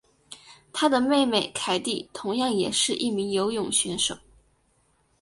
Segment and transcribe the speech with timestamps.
[0.73, 4.17] 她的妹妹凯蒂同样也是一名游泳选手。